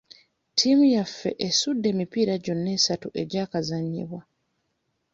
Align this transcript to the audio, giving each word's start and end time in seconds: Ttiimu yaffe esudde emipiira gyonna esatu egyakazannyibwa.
Ttiimu 0.53 0.85
yaffe 0.93 1.29
esudde 1.47 1.87
emipiira 1.93 2.33
gyonna 2.45 2.69
esatu 2.77 3.07
egyakazannyibwa. 3.21 4.21